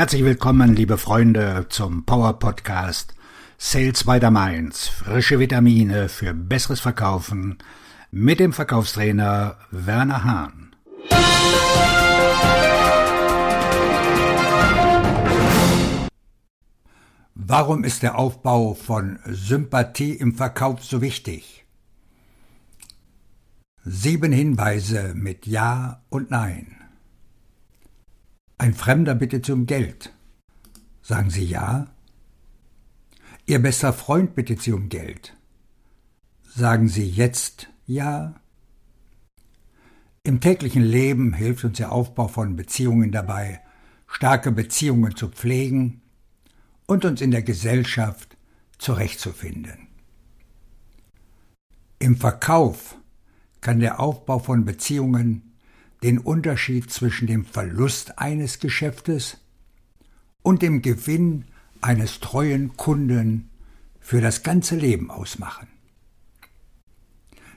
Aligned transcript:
Herzlich 0.00 0.24
willkommen, 0.24 0.74
liebe 0.74 0.96
Freunde, 0.96 1.66
zum 1.68 2.06
Power 2.06 2.38
Podcast 2.38 3.14
Sales 3.58 4.04
by 4.04 4.18
the 4.18 4.30
Mainz. 4.30 4.88
Frische 4.88 5.38
Vitamine 5.38 6.08
für 6.08 6.32
besseres 6.32 6.80
Verkaufen 6.80 7.58
mit 8.10 8.40
dem 8.40 8.54
Verkaufstrainer 8.54 9.58
Werner 9.70 10.24
Hahn. 10.24 10.74
Warum 17.34 17.84
ist 17.84 18.02
der 18.02 18.18
Aufbau 18.18 18.72
von 18.72 19.18
Sympathie 19.26 20.14
im 20.14 20.34
Verkauf 20.34 20.82
so 20.82 21.02
wichtig? 21.02 21.66
Sieben 23.84 24.32
Hinweise 24.32 25.12
mit 25.14 25.46
Ja 25.46 26.00
und 26.08 26.30
Nein. 26.30 26.79
Ein 28.60 28.74
Fremder 28.74 29.14
bittet 29.14 29.48
um 29.48 29.64
Geld. 29.64 30.12
Sagen 31.00 31.30
Sie 31.30 31.44
ja? 31.44 31.86
Ihr 33.46 33.58
bester 33.58 33.94
Freund 33.94 34.34
bittet 34.34 34.60
Sie 34.60 34.72
um 34.72 34.90
Geld. 34.90 35.34
Sagen 36.42 36.86
Sie 36.86 37.08
jetzt 37.08 37.70
ja? 37.86 38.34
Im 40.24 40.42
täglichen 40.42 40.82
Leben 40.82 41.32
hilft 41.32 41.64
uns 41.64 41.78
der 41.78 41.90
Aufbau 41.90 42.28
von 42.28 42.54
Beziehungen 42.54 43.12
dabei, 43.12 43.62
starke 44.06 44.52
Beziehungen 44.52 45.16
zu 45.16 45.28
pflegen 45.30 46.02
und 46.84 47.06
uns 47.06 47.22
in 47.22 47.30
der 47.30 47.42
Gesellschaft 47.42 48.36
zurechtzufinden. 48.76 49.88
Im 51.98 52.18
Verkauf 52.18 52.98
kann 53.62 53.80
der 53.80 54.00
Aufbau 54.00 54.38
von 54.38 54.66
Beziehungen 54.66 55.49
den 56.02 56.18
Unterschied 56.18 56.90
zwischen 56.90 57.26
dem 57.26 57.44
Verlust 57.44 58.18
eines 58.18 58.58
Geschäftes 58.58 59.38
und 60.42 60.62
dem 60.62 60.82
Gewinn 60.82 61.44
eines 61.80 62.20
treuen 62.20 62.76
Kunden 62.76 63.50
für 64.00 64.20
das 64.20 64.42
ganze 64.42 64.76
Leben 64.76 65.10
ausmachen. 65.10 65.68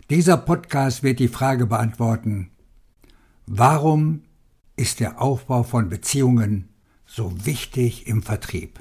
Dieser 0.09 0.37
Podcast 0.37 1.03
wird 1.03 1.19
die 1.19 1.29
Frage 1.29 1.65
beantworten, 1.65 2.51
warum 3.47 4.23
ist 4.75 4.99
der 4.99 5.21
Aufbau 5.21 5.63
von 5.63 5.89
Beziehungen 5.89 6.69
so 7.05 7.45
wichtig 7.45 8.07
im 8.07 8.21
Vertrieb? 8.21 8.79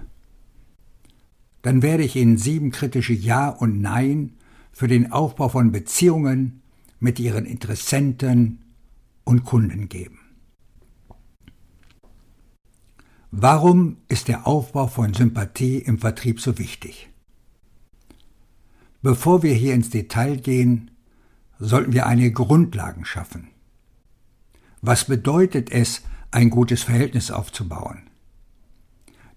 Dann 1.63 1.81
werde 1.81 2.03
ich 2.03 2.17
Ihnen 2.17 2.39
sieben 2.39 2.73
kritische 2.73 3.13
Ja 3.13 3.49
und 3.49 3.81
Nein 3.81 4.35
für 4.73 4.89
den 4.89 5.13
Aufbau 5.13 5.49
von 5.49 5.71
Beziehungen 5.71 6.63
mit 6.99 7.21
Ihren 7.21 7.47
Interessenten 7.47 8.62
und 9.25 9.45
Kunden 9.45 9.89
geben. 9.89 10.19
Warum 13.31 13.97
ist 14.09 14.29
der 14.29 14.47
Aufbau 14.47 14.87
von 14.87 15.15
Sympathie 15.15 15.79
im 15.79 15.99
Vertrieb 15.99 16.41
so 16.41 16.59
wichtig? 16.59 17.09
Bevor 19.01 19.43
wir 19.43 19.55
hier 19.55 19.75
ins 19.75 19.91
Detail 19.91 20.37
gehen, 20.37 20.91
sollten 21.59 21.93
wir 21.93 22.07
einige 22.07 22.33
Grundlagen 22.33 23.05
schaffen. 23.05 23.49
Was 24.81 25.07
bedeutet 25.07 25.71
es, 25.71 26.03
ein 26.31 26.51
gutes 26.51 26.83
Verhältnis 26.83 27.31
aufzubauen? 27.31 28.11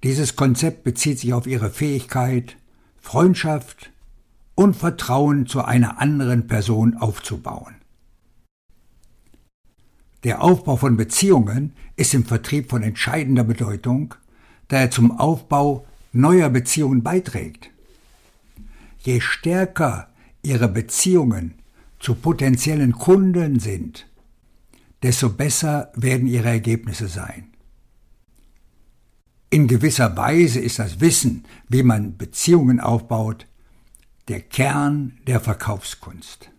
Dieses 0.04 0.36
Konzept 0.36 0.84
bezieht 0.84 1.20
sich 1.20 1.34
auf 1.34 1.48
ihre 1.48 1.70
Fähigkeit, 1.70 2.58
Freundschaft 3.00 3.92
und 4.56 4.76
Vertrauen 4.76 5.48
zu 5.48 5.64
einer 5.64 6.00
anderen 6.00 6.48
Person 6.48 6.98
aufzubauen. 6.98 7.75
Der 10.26 10.42
Aufbau 10.42 10.76
von 10.76 10.98
Beziehungen 10.98 11.74
ist 11.98 12.16
im 12.16 12.26
Vertrieb 12.26 12.72
von 12.72 12.82
entscheidender 12.82 13.44
Bedeutung, 13.44 14.16
da 14.70 14.78
er 14.78 14.90
zum 14.90 15.20
Aufbau 15.20 15.86
neuer 16.14 16.50
Beziehungen 16.50 17.04
beiträgt. 17.04 17.70
Je 19.02 19.22
stärker 19.22 20.10
Ihre 20.42 20.68
Beziehungen 20.68 21.54
zu 22.00 22.16
potenziellen 22.16 22.94
Kunden 22.94 23.60
sind, 23.60 24.08
desto 25.04 25.30
besser 25.30 25.92
werden 25.94 26.28
Ihre 26.28 26.50
Ergebnisse 26.50 27.08
sein. 27.08 27.54
In 29.52 29.68
gewisser 29.68 30.18
Weise 30.18 30.60
ist 30.60 30.80
das 30.80 31.00
Wissen, 31.02 31.46
wie 31.70 31.84
man 31.84 32.18
Beziehungen 32.18 32.80
aufbaut, 32.80 33.46
der 34.28 34.42
Kern 34.42 35.20
der 35.28 35.40
Verkaufskunst. 35.40 36.50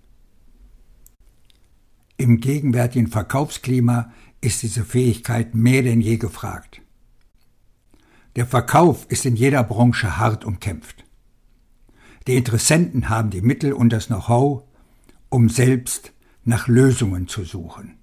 Im 2.16 2.40
gegenwärtigen 2.40 3.08
Verkaufsklima 3.08 4.12
ist 4.40 4.62
diese 4.62 4.84
Fähigkeit 4.84 5.54
mehr 5.54 5.82
denn 5.82 6.00
je 6.00 6.16
gefragt. 6.16 6.80
Der 8.36 8.46
Verkauf 8.46 9.06
ist 9.10 9.26
in 9.26 9.36
jeder 9.36 9.62
Branche 9.64 10.18
hart 10.18 10.44
umkämpft. 10.44 11.04
Die 12.26 12.36
Interessenten 12.36 13.08
haben 13.08 13.30
die 13.30 13.40
Mittel 13.40 13.72
und 13.72 13.90
das 13.90 14.06
Know-how, 14.06 14.64
um 15.28 15.48
selbst 15.48 16.12
nach 16.44 16.68
Lösungen 16.68 17.28
zu 17.28 17.44
suchen. 17.44 17.98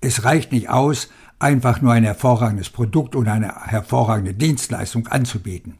Es 0.00 0.24
reicht 0.24 0.52
nicht 0.52 0.68
aus, 0.68 1.10
einfach 1.38 1.80
nur 1.80 1.92
ein 1.92 2.04
hervorragendes 2.04 2.70
Produkt 2.70 3.16
oder 3.16 3.32
eine 3.32 3.54
hervorragende 3.66 4.34
Dienstleistung 4.34 5.06
anzubieten. 5.08 5.78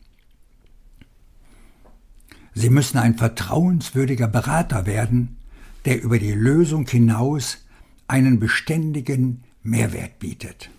Sie 2.54 2.70
müssen 2.70 2.98
ein 2.98 3.16
vertrauenswürdiger 3.16 4.28
Berater 4.28 4.86
werden, 4.86 5.39
der 5.84 6.02
über 6.02 6.18
die 6.18 6.32
Lösung 6.32 6.86
hinaus 6.86 7.66
einen 8.08 8.40
beständigen 8.40 9.44
Mehrwert 9.62 10.18
bietet. 10.18 10.70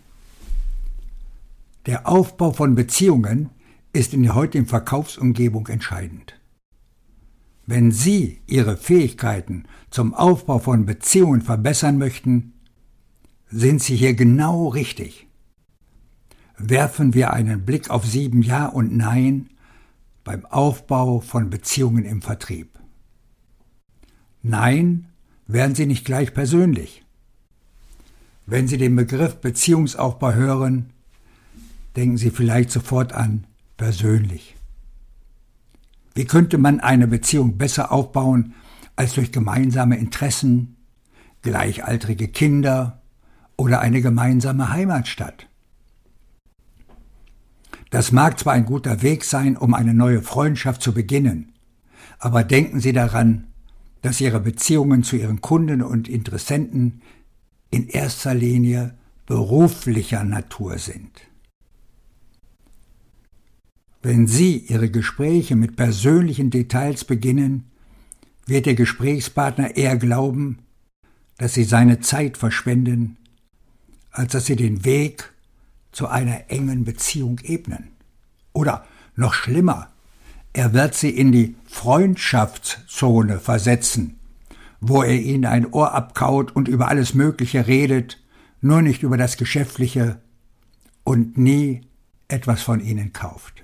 Der 1.85 2.07
Aufbau 2.07 2.51
von 2.51 2.75
Beziehungen 2.75 3.49
ist 3.93 4.13
in 4.13 4.23
der 4.23 4.35
heutigen 4.35 4.65
Verkaufsumgebung 4.65 5.67
entscheidend. 5.67 6.39
Wenn 7.65 7.91
Sie 7.91 8.41
Ihre 8.47 8.77
Fähigkeiten 8.77 9.65
zum 9.89 10.13
Aufbau 10.13 10.59
von 10.59 10.85
Beziehungen 10.85 11.41
verbessern 11.41 11.97
möchten, 11.97 12.53
sind 13.49 13.81
Sie 13.81 13.95
hier 13.95 14.13
genau 14.13 14.67
richtig. 14.67 15.27
Werfen 16.57 17.13
wir 17.13 17.33
einen 17.33 17.65
Blick 17.65 17.89
auf 17.89 18.05
sieben 18.05 18.41
Ja 18.41 18.67
und 18.67 18.95
Nein 18.95 19.49
beim 20.23 20.45
Aufbau 20.45 21.19
von 21.19 21.49
Beziehungen 21.49 22.05
im 22.05 22.21
Vertrieb. 22.21 22.80
Nein, 24.43 25.05
werden 25.47 25.75
Sie 25.75 25.85
nicht 25.85 26.05
gleich 26.05 26.33
persönlich. 26.33 27.03
Wenn 28.45 28.67
Sie 28.67 28.77
den 28.77 28.95
Begriff 28.95 29.37
Beziehungsaufbau 29.37 30.33
hören, 30.33 30.89
denken 31.95 32.17
Sie 32.17 32.31
vielleicht 32.31 32.71
sofort 32.71 33.13
an 33.13 33.45
persönlich. 33.77 34.55
Wie 36.13 36.25
könnte 36.25 36.57
man 36.57 36.79
eine 36.79 37.07
Beziehung 37.07 37.57
besser 37.57 37.91
aufbauen 37.91 38.53
als 38.95 39.13
durch 39.13 39.31
gemeinsame 39.31 39.97
Interessen, 39.97 40.75
gleichaltrige 41.41 42.27
Kinder 42.27 43.01
oder 43.57 43.79
eine 43.79 44.01
gemeinsame 44.01 44.69
Heimatstadt? 44.69 45.47
Das 47.89 48.11
mag 48.11 48.39
zwar 48.39 48.53
ein 48.53 48.65
guter 48.65 49.01
Weg 49.01 49.23
sein, 49.23 49.57
um 49.57 49.73
eine 49.73 49.93
neue 49.93 50.21
Freundschaft 50.21 50.81
zu 50.81 50.93
beginnen, 50.93 51.53
aber 52.19 52.43
denken 52.43 52.79
Sie 52.79 52.93
daran, 52.93 53.50
dass 54.01 54.21
ihre 54.21 54.39
Beziehungen 54.39 55.03
zu 55.03 55.15
ihren 55.15 55.41
Kunden 55.41 55.81
und 55.81 56.07
Interessenten 56.09 57.01
in 57.69 57.87
erster 57.87 58.33
Linie 58.33 58.95
beruflicher 59.25 60.23
Natur 60.23 60.77
sind. 60.77 61.21
Wenn 64.01 64.25
Sie 64.25 64.57
Ihre 64.57 64.89
Gespräche 64.89 65.55
mit 65.55 65.75
persönlichen 65.75 66.49
Details 66.49 67.05
beginnen, 67.05 67.65
wird 68.47 68.65
Ihr 68.65 68.73
Gesprächspartner 68.73 69.77
eher 69.77 69.95
glauben, 69.95 70.59
dass 71.37 71.53
Sie 71.53 71.63
seine 71.63 71.99
Zeit 71.99 72.37
verschwenden, 72.37 73.17
als 74.09 74.31
dass 74.31 74.47
Sie 74.47 74.55
den 74.55 74.85
Weg 74.85 75.31
zu 75.91 76.07
einer 76.07 76.49
engen 76.49 76.83
Beziehung 76.83 77.39
ebnen. 77.43 77.91
Oder 78.53 78.85
noch 79.15 79.33
schlimmer, 79.33 79.90
er 80.53 80.73
wird 80.73 80.95
sie 80.95 81.09
in 81.09 81.31
die 81.31 81.55
Freundschaftszone 81.65 83.39
versetzen, 83.39 84.19
wo 84.79 85.03
er 85.03 85.19
ihnen 85.19 85.45
ein 85.45 85.71
Ohr 85.71 85.93
abkaut 85.93 86.55
und 86.55 86.67
über 86.67 86.87
alles 86.89 87.13
Mögliche 87.13 87.67
redet, 87.67 88.21
nur 88.59 88.81
nicht 88.81 89.03
über 89.03 89.17
das 89.17 89.37
Geschäftliche 89.37 90.21
und 91.03 91.37
nie 91.37 91.81
etwas 92.27 92.61
von 92.61 92.79
ihnen 92.79 93.13
kauft. 93.13 93.63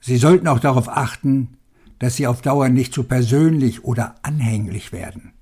Sie 0.00 0.16
sollten 0.16 0.48
auch 0.48 0.60
darauf 0.60 0.88
achten, 0.88 1.58
dass 1.98 2.16
Sie 2.16 2.26
auf 2.26 2.42
Dauer 2.42 2.68
nicht 2.68 2.94
zu 2.94 3.04
persönlich 3.04 3.84
oder 3.84 4.14
anhänglich 4.22 4.92
werden. 4.92 5.32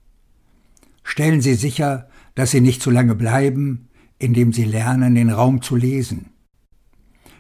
Stellen 1.02 1.40
Sie 1.40 1.54
sicher, 1.54 2.08
dass 2.34 2.50
Sie 2.50 2.60
nicht 2.60 2.82
zu 2.82 2.90
lange 2.90 3.14
bleiben, 3.14 3.88
indem 4.18 4.52
Sie 4.52 4.64
lernen, 4.64 5.14
den 5.14 5.30
Raum 5.30 5.62
zu 5.62 5.76
lesen. 5.76 6.30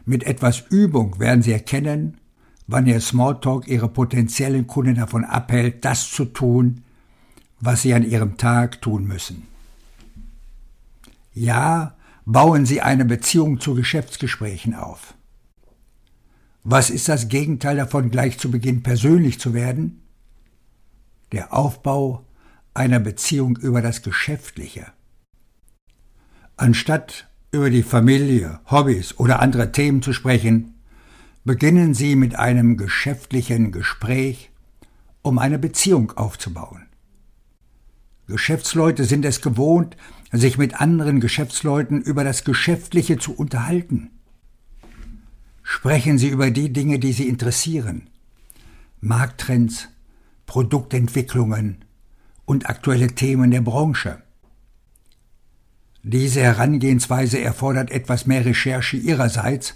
Mit 0.06 0.22
etwas 0.22 0.60
Übung 0.70 1.18
werden 1.18 1.42
Sie 1.42 1.52
erkennen, 1.52 2.18
wann 2.68 2.86
Ihr 2.86 3.00
Smalltalk 3.00 3.66
Ihre 3.66 3.88
potenziellen 3.88 4.68
Kunden 4.68 4.94
davon 4.94 5.24
abhält, 5.24 5.84
das 5.84 6.08
zu 6.10 6.24
tun, 6.26 6.84
was 7.60 7.82
Sie 7.82 7.92
an 7.92 8.04
Ihrem 8.04 8.36
Tag 8.36 8.80
tun 8.80 9.04
müssen. 9.04 9.48
Ja, 11.34 11.96
bauen 12.24 12.66
Sie 12.66 12.80
eine 12.80 13.04
Beziehung 13.04 13.60
zu 13.60 13.74
Geschäftsgesprächen 13.74 14.74
auf. 14.74 15.14
Was 16.62 16.88
ist 16.88 17.08
das 17.08 17.28
Gegenteil 17.28 17.76
davon, 17.76 18.10
gleich 18.10 18.38
zu 18.38 18.50
Beginn 18.50 18.84
persönlich 18.84 19.40
zu 19.40 19.54
werden? 19.54 20.02
Der 21.32 21.52
Aufbau 21.52 22.24
einer 22.74 23.00
Beziehung 23.00 23.56
über 23.56 23.82
das 23.82 24.02
Geschäftliche. 24.02 24.86
Anstatt 26.56 27.28
über 27.56 27.70
die 27.70 27.82
Familie, 27.82 28.60
Hobbys 28.70 29.18
oder 29.18 29.40
andere 29.40 29.72
Themen 29.72 30.02
zu 30.02 30.12
sprechen, 30.12 30.74
beginnen 31.44 31.94
Sie 31.94 32.14
mit 32.14 32.36
einem 32.36 32.76
geschäftlichen 32.76 33.72
Gespräch, 33.72 34.50
um 35.22 35.38
eine 35.38 35.58
Beziehung 35.58 36.12
aufzubauen. 36.12 36.86
Geschäftsleute 38.28 39.04
sind 39.04 39.24
es 39.24 39.40
gewohnt, 39.40 39.96
sich 40.32 40.58
mit 40.58 40.80
anderen 40.80 41.20
Geschäftsleuten 41.20 42.02
über 42.02 42.24
das 42.24 42.44
Geschäftliche 42.44 43.18
zu 43.18 43.34
unterhalten. 43.34 44.10
Sprechen 45.62 46.18
Sie 46.18 46.28
über 46.28 46.50
die 46.50 46.72
Dinge, 46.72 46.98
die 46.98 47.12
Sie 47.12 47.28
interessieren. 47.28 48.10
Markttrends, 49.00 49.88
Produktentwicklungen 50.44 51.84
und 52.44 52.68
aktuelle 52.68 53.14
Themen 53.14 53.50
der 53.50 53.62
Branche. 53.62 54.22
Diese 56.08 56.40
Herangehensweise 56.40 57.40
erfordert 57.40 57.90
etwas 57.90 58.26
mehr 58.26 58.44
Recherche 58.44 58.96
Ihrerseits, 58.96 59.74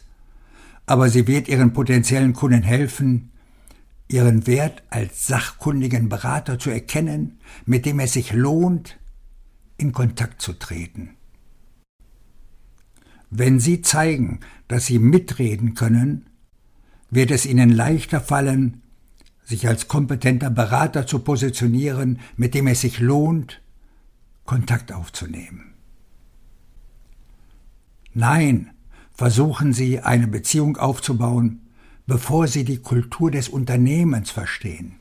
aber 0.87 1.09
sie 1.09 1.27
wird 1.27 1.49
Ihren 1.49 1.73
potenziellen 1.73 2.35
Kunden 2.35 2.63
helfen, 2.63 3.33
Ihren 4.07 4.47
Wert 4.47 4.85
als 4.91 5.27
sachkundigen 5.27 6.09
Berater 6.09 6.57
zu 6.57 6.71
erkennen, 6.71 7.41
mit 7.67 7.85
dem 7.85 7.99
es 7.99 8.13
sich 8.13 8.33
lohnt, 8.33 8.97
in 9.77 9.91
Kontakt 9.91 10.41
zu 10.41 10.53
treten. 10.53 11.17
Wenn 13.31 13.59
Sie 13.59 13.83
zeigen, 13.83 14.39
dass 14.69 14.87
Sie 14.87 15.01
mitreden 15.01 15.75
können, 15.75 16.27
wird 17.11 17.33
es 17.33 17.45
Ihnen 17.45 17.71
leichter 17.71 18.21
fallen, 18.21 18.83
sich 19.43 19.67
als 19.67 19.89
kompetenter 19.89 20.51
Berater 20.51 21.09
zu 21.09 21.19
positionieren, 21.19 22.21
mit 22.37 22.55
dem 22.55 22.69
es 22.69 22.83
sich 22.83 23.01
lohnt, 23.01 23.61
Kontakt 24.45 24.93
aufzunehmen. 24.93 25.71
Nein, 28.13 28.71
versuchen 29.13 29.73
Sie 29.73 30.01
eine 30.01 30.27
Beziehung 30.27 30.77
aufzubauen, 30.77 31.69
bevor 32.07 32.49
Sie 32.49 32.65
die 32.65 32.79
Kultur 32.79 33.31
des 33.31 33.49
Unternehmens 33.49 34.31
verstehen. 34.31 34.97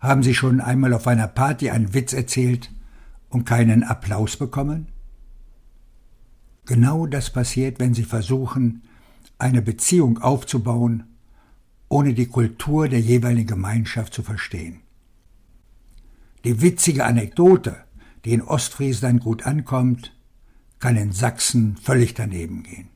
Haben 0.00 0.22
Sie 0.22 0.34
schon 0.34 0.60
einmal 0.60 0.92
auf 0.92 1.06
einer 1.06 1.28
Party 1.28 1.70
einen 1.70 1.94
Witz 1.94 2.12
erzählt 2.12 2.72
und 3.28 3.44
keinen 3.44 3.84
Applaus 3.84 4.36
bekommen? 4.36 4.88
Genau 6.64 7.06
das 7.06 7.30
passiert, 7.30 7.78
wenn 7.78 7.94
Sie 7.94 8.02
versuchen, 8.02 8.82
eine 9.38 9.62
Beziehung 9.62 10.18
aufzubauen, 10.18 11.04
ohne 11.88 12.14
die 12.14 12.26
Kultur 12.26 12.88
der 12.88 13.00
jeweiligen 13.00 13.46
Gemeinschaft 13.46 14.12
zu 14.12 14.22
verstehen. 14.22 14.80
Die 16.44 16.60
witzige 16.60 17.04
Anekdote, 17.04 17.76
die 18.24 18.32
in 18.32 18.42
Ostfriesland 18.42 19.22
gut 19.22 19.46
ankommt, 19.46 20.15
kann 20.78 20.96
in 20.96 21.12
Sachsen 21.12 21.76
völlig 21.76 22.14
daneben 22.14 22.62
gehen. 22.62 22.88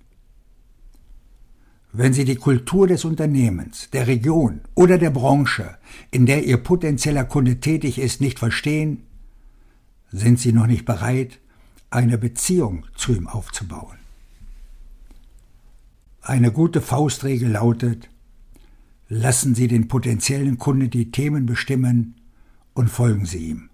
Wenn 1.92 2.12
Sie 2.12 2.24
die 2.24 2.36
Kultur 2.36 2.86
des 2.86 3.04
Unternehmens, 3.04 3.90
der 3.90 4.06
Region 4.06 4.60
oder 4.74 4.96
der 4.96 5.10
Branche, 5.10 5.76
in 6.10 6.24
der 6.24 6.44
Ihr 6.44 6.58
potenzieller 6.58 7.24
Kunde 7.24 7.58
tätig 7.58 7.98
ist, 7.98 8.20
nicht 8.20 8.38
verstehen, 8.38 9.02
sind 10.12 10.38
Sie 10.38 10.52
noch 10.52 10.66
nicht 10.66 10.84
bereit, 10.84 11.40
eine 11.90 12.16
Beziehung 12.18 12.86
zu 12.94 13.12
ihm 13.12 13.26
aufzubauen. 13.26 13.98
Eine 16.22 16.52
gute 16.52 16.80
Faustregel 16.80 17.50
lautet, 17.50 18.08
lassen 19.08 19.56
Sie 19.56 19.66
den 19.66 19.88
potenziellen 19.88 20.58
Kunde 20.58 20.88
die 20.88 21.10
Themen 21.10 21.46
bestimmen 21.46 22.14
und 22.74 22.88
folgen 22.88 23.26
Sie 23.26 23.38
ihm. 23.38 23.69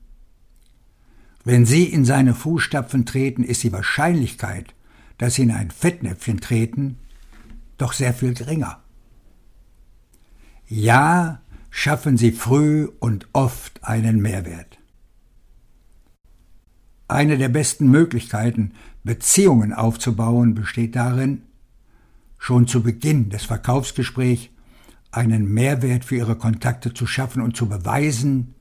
Wenn 1.47 1.65
Sie 1.65 1.85
in 1.85 2.05
seine 2.05 2.35
Fußstapfen 2.35 3.07
treten, 3.07 3.45
ist 3.45 3.63
die 3.63 3.71
Wahrscheinlichkeit, 3.71 4.75
dass 5.17 5.35
Sie 5.35 5.45
in 5.45 5.53
ein 5.53 5.71
Fettnäpfchen 5.71 6.41
treten, 6.41 6.99
doch 7.79 7.93
sehr 7.93 8.13
viel 8.13 8.35
geringer. 8.35 8.83
Ja, 10.67 11.41
schaffen 11.71 12.17
Sie 12.17 12.33
früh 12.33 12.89
und 12.99 13.29
oft 13.33 13.85
einen 13.85 14.21
Mehrwert. 14.21 14.81
Eine 17.07 17.39
der 17.39 17.49
besten 17.49 17.93
Möglichkeiten, 17.93 18.73
Beziehungen 19.05 19.73
aufzubauen, 19.73 20.55
besteht 20.57 20.97
darin, 20.97 21.43
schon 22.39 22.67
zu 22.67 22.83
Beginn 22.83 23.31
des 23.31 23.45
Verkaufsgesprächs 23.45 24.49
einen 25.13 25.47
Mehrwert 25.55 26.05
für 26.05 26.17
Ihre 26.17 26.35
Kontakte 26.35 26.93
zu 26.93 27.07
schaffen 27.07 27.41
und 27.41 27.57
zu 27.57 27.69
beweisen, 27.69 28.57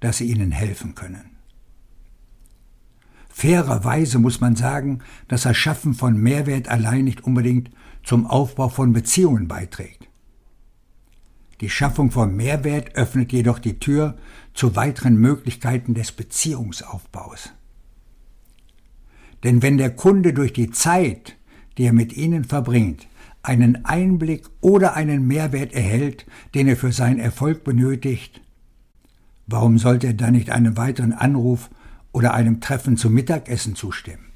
dass 0.00 0.18
sie 0.18 0.30
Ihnen 0.30 0.52
helfen 0.52 0.94
können. 0.94 1.37
Fairerweise 3.38 4.18
muss 4.18 4.40
man 4.40 4.56
sagen, 4.56 4.98
dass 5.28 5.42
das 5.42 5.56
Schaffen 5.56 5.94
von 5.94 6.20
Mehrwert 6.20 6.66
allein 6.66 7.04
nicht 7.04 7.22
unbedingt 7.22 7.70
zum 8.02 8.26
Aufbau 8.26 8.68
von 8.68 8.92
Beziehungen 8.92 9.46
beiträgt. 9.46 10.08
Die 11.60 11.70
Schaffung 11.70 12.10
von 12.10 12.34
Mehrwert 12.34 12.96
öffnet 12.96 13.32
jedoch 13.32 13.60
die 13.60 13.78
Tür 13.78 14.16
zu 14.54 14.74
weiteren 14.74 15.18
Möglichkeiten 15.18 15.94
des 15.94 16.10
Beziehungsaufbaus. 16.10 17.52
Denn 19.44 19.62
wenn 19.62 19.78
der 19.78 19.94
Kunde 19.94 20.32
durch 20.32 20.52
die 20.52 20.72
Zeit, 20.72 21.36
die 21.76 21.84
er 21.84 21.92
mit 21.92 22.16
Ihnen 22.16 22.42
verbringt, 22.42 23.06
einen 23.44 23.84
Einblick 23.84 24.48
oder 24.60 24.94
einen 24.94 25.28
Mehrwert 25.28 25.74
erhält, 25.74 26.26
den 26.56 26.66
er 26.66 26.76
für 26.76 26.90
seinen 26.90 27.20
Erfolg 27.20 27.62
benötigt, 27.62 28.40
warum 29.46 29.78
sollte 29.78 30.08
er 30.08 30.14
dann 30.14 30.32
nicht 30.32 30.50
einem 30.50 30.76
weiteren 30.76 31.12
Anruf 31.12 31.70
oder 32.12 32.34
einem 32.34 32.60
Treffen 32.60 32.96
zum 32.96 33.14
Mittagessen 33.14 33.74
zustimmen? 33.74 34.32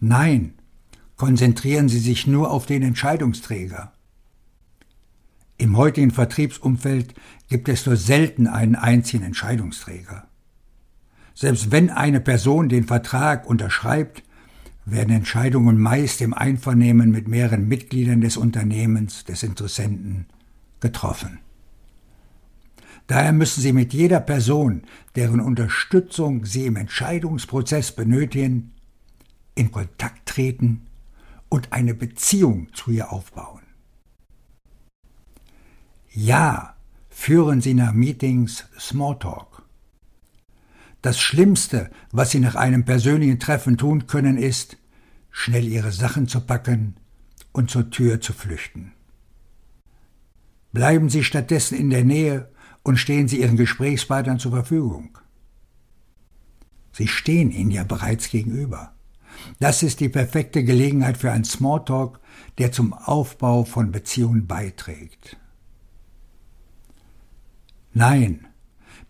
Nein, 0.00 0.54
konzentrieren 1.16 1.88
Sie 1.88 1.98
sich 1.98 2.26
nur 2.26 2.50
auf 2.50 2.66
den 2.66 2.82
Entscheidungsträger. 2.82 3.92
Im 5.56 5.76
heutigen 5.76 6.10
Vertriebsumfeld 6.10 7.14
gibt 7.48 7.68
es 7.68 7.86
nur 7.86 7.96
selten 7.96 8.46
einen 8.46 8.74
einzigen 8.74 9.24
Entscheidungsträger. 9.24 10.28
Selbst 11.34 11.70
wenn 11.70 11.90
eine 11.90 12.20
Person 12.20 12.68
den 12.68 12.84
Vertrag 12.84 13.46
unterschreibt, 13.46 14.22
werden 14.84 15.14
Entscheidungen 15.14 15.78
meist 15.78 16.20
im 16.20 16.34
Einvernehmen 16.34 17.10
mit 17.10 17.28
mehreren 17.28 17.66
Mitgliedern 17.66 18.20
des 18.20 18.36
Unternehmens, 18.36 19.24
des 19.24 19.42
Interessenten, 19.42 20.26
getroffen. 20.80 21.38
Daher 23.06 23.32
müssen 23.32 23.60
Sie 23.60 23.72
mit 23.72 23.92
jeder 23.92 24.20
Person, 24.20 24.82
deren 25.14 25.40
Unterstützung 25.40 26.46
Sie 26.46 26.66
im 26.66 26.76
Entscheidungsprozess 26.76 27.92
benötigen, 27.92 28.72
in 29.54 29.70
Kontakt 29.70 30.26
treten 30.26 30.86
und 31.48 31.72
eine 31.72 31.94
Beziehung 31.94 32.68
zu 32.72 32.90
ihr 32.90 33.12
aufbauen. 33.12 33.62
Ja, 36.10 36.76
führen 37.10 37.60
Sie 37.60 37.74
nach 37.74 37.92
Meetings 37.92 38.64
Smalltalk. 38.78 39.62
Das 41.02 41.20
Schlimmste, 41.20 41.90
was 42.12 42.30
Sie 42.30 42.40
nach 42.40 42.54
einem 42.54 42.84
persönlichen 42.84 43.38
Treffen 43.38 43.76
tun 43.76 44.06
können, 44.06 44.38
ist, 44.38 44.78
schnell 45.30 45.66
Ihre 45.66 45.92
Sachen 45.92 46.28
zu 46.28 46.40
packen 46.40 46.96
und 47.52 47.70
zur 47.70 47.90
Tür 47.90 48.20
zu 48.20 48.32
flüchten. 48.32 48.92
Bleiben 50.72 51.10
Sie 51.10 51.22
stattdessen 51.22 51.76
in 51.76 51.90
der 51.90 52.04
Nähe 52.04 52.48
und 52.84 52.98
stehen 52.98 53.26
Sie 53.26 53.40
Ihren 53.40 53.56
Gesprächspartnern 53.56 54.38
zur 54.38 54.52
Verfügung. 54.52 55.18
Sie 56.92 57.08
stehen 57.08 57.50
Ihnen 57.50 57.72
ja 57.72 57.82
bereits 57.82 58.30
gegenüber. 58.30 58.94
Das 59.58 59.82
ist 59.82 59.98
die 59.98 60.08
perfekte 60.08 60.62
Gelegenheit 60.62 61.16
für 61.16 61.32
einen 61.32 61.44
Smalltalk, 61.44 62.20
der 62.58 62.70
zum 62.70 62.92
Aufbau 62.92 63.64
von 63.64 63.90
Beziehungen 63.90 64.46
beiträgt. 64.46 65.36
Nein, 67.92 68.46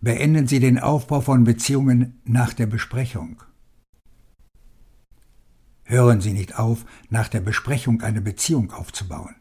beenden 0.01 0.47
Sie 0.47 0.59
den 0.59 0.79
Aufbau 0.79 1.21
von 1.21 1.43
Beziehungen 1.43 2.19
nach 2.23 2.53
der 2.53 2.65
Besprechung. 2.65 3.43
Hören 5.83 6.21
Sie 6.21 6.33
nicht 6.33 6.57
auf, 6.57 6.85
nach 7.09 7.27
der 7.27 7.41
Besprechung 7.41 8.01
eine 8.01 8.21
Beziehung 8.21 8.71
aufzubauen. 8.71 9.35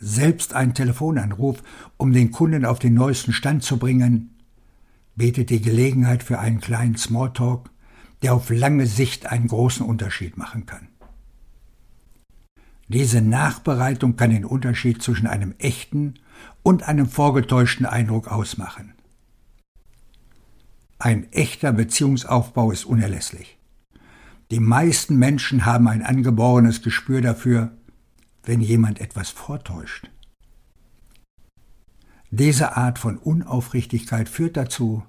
Selbst 0.00 0.54
ein 0.54 0.74
Telefonanruf, 0.74 1.62
um 1.96 2.12
den 2.12 2.30
Kunden 2.30 2.64
auf 2.64 2.78
den 2.78 2.94
neuesten 2.94 3.32
Stand 3.32 3.64
zu 3.64 3.78
bringen, 3.78 4.30
bietet 5.16 5.50
die 5.50 5.60
Gelegenheit 5.60 6.22
für 6.22 6.38
einen 6.38 6.60
kleinen 6.60 6.96
Smalltalk, 6.96 7.70
der 8.22 8.34
auf 8.34 8.50
lange 8.50 8.86
Sicht 8.86 9.26
einen 9.26 9.48
großen 9.48 9.84
Unterschied 9.84 10.36
machen 10.36 10.66
kann. 10.66 10.88
Diese 12.86 13.20
Nachbereitung 13.20 14.16
kann 14.16 14.30
den 14.30 14.44
Unterschied 14.44 15.02
zwischen 15.02 15.26
einem 15.26 15.54
echten 15.58 16.14
und 16.62 16.88
einem 16.88 17.08
vorgetäuschten 17.08 17.84
Eindruck 17.84 18.28
ausmachen. 18.28 18.94
Ein 20.98 21.30
echter 21.32 21.72
Beziehungsaufbau 21.72 22.70
ist 22.70 22.84
unerlässlich. 22.84 23.58
Die 24.50 24.60
meisten 24.60 25.16
Menschen 25.16 25.66
haben 25.66 25.86
ein 25.88 26.02
angeborenes 26.02 26.82
Gespür 26.82 27.20
dafür, 27.20 27.72
wenn 28.48 28.62
jemand 28.62 28.98
etwas 28.98 29.28
vortäuscht. 29.28 30.08
Diese 32.30 32.78
Art 32.78 32.98
von 32.98 33.18
Unaufrichtigkeit 33.18 34.26
führt 34.26 34.56
dazu, 34.56 35.02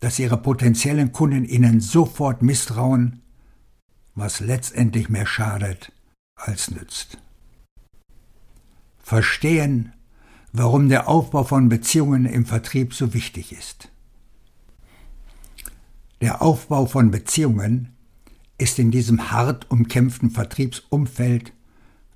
dass 0.00 0.18
ihre 0.18 0.36
potenziellen 0.36 1.12
Kunden 1.12 1.46
ihnen 1.46 1.80
sofort 1.80 2.42
misstrauen, 2.42 3.22
was 4.14 4.40
letztendlich 4.40 5.08
mehr 5.08 5.24
schadet 5.24 5.92
als 6.36 6.70
nützt. 6.70 7.16
Verstehen, 8.98 9.94
warum 10.52 10.90
der 10.90 11.08
Aufbau 11.08 11.44
von 11.44 11.70
Beziehungen 11.70 12.26
im 12.26 12.44
Vertrieb 12.44 12.92
so 12.92 13.14
wichtig 13.14 13.52
ist. 13.52 13.90
Der 16.20 16.42
Aufbau 16.42 16.84
von 16.84 17.10
Beziehungen 17.10 17.94
ist 18.58 18.78
in 18.78 18.90
diesem 18.90 19.30
hart 19.30 19.70
umkämpften 19.70 20.30
Vertriebsumfeld 20.30 21.54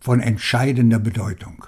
von 0.03 0.19
entscheidender 0.19 0.99
Bedeutung. 0.99 1.65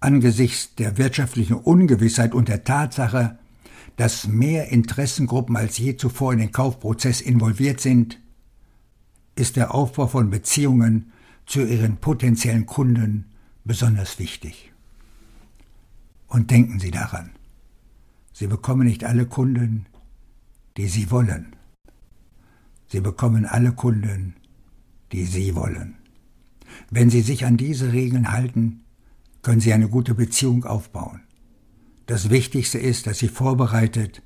Angesichts 0.00 0.74
der 0.74 0.96
wirtschaftlichen 0.96 1.52
Ungewissheit 1.52 2.32
und 2.32 2.48
der 2.48 2.64
Tatsache, 2.64 3.38
dass 3.96 4.26
mehr 4.26 4.72
Interessengruppen 4.72 5.54
als 5.54 5.76
je 5.76 5.98
zuvor 5.98 6.32
in 6.32 6.38
den 6.38 6.50
Kaufprozess 6.50 7.20
involviert 7.20 7.80
sind, 7.80 8.18
ist 9.34 9.56
der 9.56 9.74
Aufbau 9.74 10.06
von 10.06 10.30
Beziehungen 10.30 11.12
zu 11.44 11.62
ihren 11.62 11.98
potenziellen 11.98 12.64
Kunden 12.64 13.26
besonders 13.64 14.18
wichtig. 14.18 14.72
Und 16.26 16.50
denken 16.50 16.80
Sie 16.80 16.90
daran, 16.90 17.32
Sie 18.32 18.46
bekommen 18.46 18.86
nicht 18.86 19.04
alle 19.04 19.26
Kunden, 19.26 19.84
die 20.78 20.88
Sie 20.88 21.10
wollen. 21.10 21.54
Sie 22.88 23.00
bekommen 23.00 23.44
alle 23.44 23.72
Kunden, 23.72 24.36
die 25.12 25.26
Sie 25.26 25.54
wollen. 25.54 26.01
Wenn 26.90 27.10
Sie 27.10 27.22
sich 27.22 27.44
an 27.44 27.56
diese 27.56 27.92
Regeln 27.92 28.32
halten, 28.32 28.84
können 29.42 29.60
Sie 29.60 29.72
eine 29.72 29.88
gute 29.88 30.14
Beziehung 30.14 30.64
aufbauen. 30.64 31.20
Das 32.06 32.30
Wichtigste 32.30 32.78
ist, 32.78 33.06
dass 33.06 33.18
Sie 33.18 33.28
vorbereitet, 33.28 34.22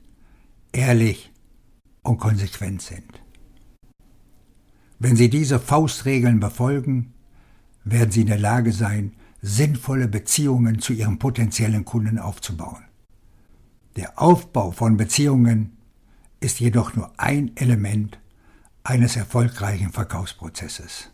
ehrlich 0.72 1.32
und 2.02 2.18
konsequent 2.18 2.82
sind. 2.82 3.22
Wenn 4.98 5.16
Sie 5.16 5.28
diese 5.28 5.60
Faustregeln 5.60 6.40
befolgen, 6.40 7.12
werden 7.84 8.10
Sie 8.10 8.22
in 8.22 8.28
der 8.28 8.38
Lage 8.38 8.72
sein, 8.72 9.12
sinnvolle 9.42 10.08
Beziehungen 10.08 10.80
zu 10.80 10.92
Ihren 10.92 11.18
potenziellen 11.18 11.84
Kunden 11.84 12.18
aufzubauen. 12.18 12.84
Der 13.96 14.20
Aufbau 14.20 14.72
von 14.72 14.96
Beziehungen 14.96 15.76
ist 16.40 16.60
jedoch 16.60 16.94
nur 16.94 17.12
ein 17.18 17.56
Element 17.56 18.18
eines 18.84 19.16
erfolgreichen 19.16 19.90
Verkaufsprozesses. 19.90 21.10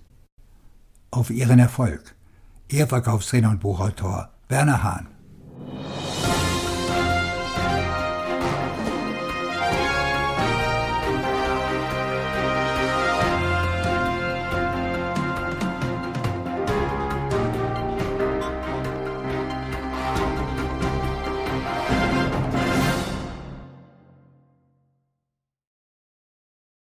Auf 1.14 1.28
Ihren 1.28 1.58
Erfolg, 1.58 2.14
Ihr 2.70 2.86
Verkaufstrainer 2.86 3.50
und 3.50 3.60
Buchautor 3.60 4.30
Werner 4.48 4.82
Hahn. 4.82 5.11